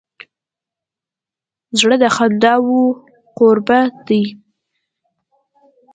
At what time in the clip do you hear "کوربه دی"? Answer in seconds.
3.37-4.23